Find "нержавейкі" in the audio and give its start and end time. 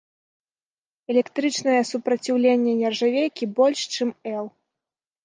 2.81-3.45